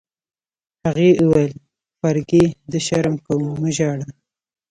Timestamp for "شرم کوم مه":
2.87-3.69